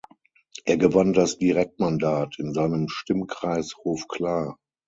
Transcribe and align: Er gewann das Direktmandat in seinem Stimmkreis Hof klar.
Er 0.65 0.77
gewann 0.77 1.13
das 1.13 1.37
Direktmandat 1.37 2.39
in 2.39 2.55
seinem 2.55 2.89
Stimmkreis 2.89 3.75
Hof 3.83 4.07
klar. 4.07 4.57